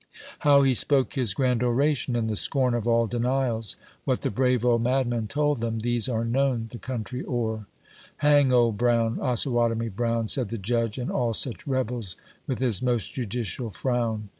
[0.39, 4.65] How he spoke his grand oration, in the scorn of all denials— What the brave
[4.65, 7.67] old madman told them— these are known the country o'er,
[8.17, 12.15] "Hang Old Brown, Osawatomie Brown," Said the Judge," and all such rebels!"
[12.47, 14.29] with his most judi cial frown.